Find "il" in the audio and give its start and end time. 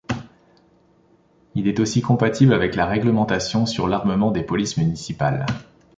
1.53-1.67